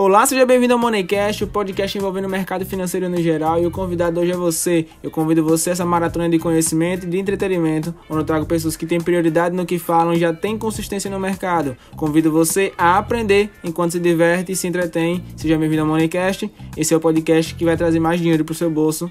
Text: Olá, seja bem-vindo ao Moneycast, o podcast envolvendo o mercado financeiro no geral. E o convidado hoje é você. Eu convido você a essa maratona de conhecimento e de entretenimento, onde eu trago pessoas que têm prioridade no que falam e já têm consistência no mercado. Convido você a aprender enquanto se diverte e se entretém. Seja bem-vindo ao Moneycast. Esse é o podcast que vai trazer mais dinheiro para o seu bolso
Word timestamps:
Olá, 0.00 0.24
seja 0.24 0.46
bem-vindo 0.46 0.72
ao 0.72 0.78
Moneycast, 0.78 1.42
o 1.42 1.48
podcast 1.48 1.98
envolvendo 1.98 2.26
o 2.26 2.28
mercado 2.28 2.64
financeiro 2.64 3.08
no 3.08 3.20
geral. 3.20 3.60
E 3.60 3.66
o 3.66 3.70
convidado 3.72 4.20
hoje 4.20 4.30
é 4.30 4.36
você. 4.36 4.86
Eu 5.02 5.10
convido 5.10 5.42
você 5.42 5.70
a 5.70 5.72
essa 5.72 5.84
maratona 5.84 6.28
de 6.28 6.38
conhecimento 6.38 7.04
e 7.04 7.10
de 7.10 7.18
entretenimento, 7.18 7.92
onde 8.08 8.20
eu 8.20 8.24
trago 8.24 8.46
pessoas 8.46 8.76
que 8.76 8.86
têm 8.86 9.00
prioridade 9.00 9.56
no 9.56 9.66
que 9.66 9.76
falam 9.76 10.14
e 10.14 10.20
já 10.20 10.32
têm 10.32 10.56
consistência 10.56 11.10
no 11.10 11.18
mercado. 11.18 11.76
Convido 11.96 12.30
você 12.30 12.72
a 12.78 12.96
aprender 12.96 13.50
enquanto 13.64 13.90
se 13.90 13.98
diverte 13.98 14.52
e 14.52 14.54
se 14.54 14.68
entretém. 14.68 15.20
Seja 15.34 15.58
bem-vindo 15.58 15.82
ao 15.82 15.88
Moneycast. 15.88 16.48
Esse 16.76 16.94
é 16.94 16.96
o 16.96 17.00
podcast 17.00 17.52
que 17.56 17.64
vai 17.64 17.76
trazer 17.76 17.98
mais 17.98 18.20
dinheiro 18.20 18.44
para 18.44 18.52
o 18.52 18.56
seu 18.56 18.70
bolso 18.70 19.10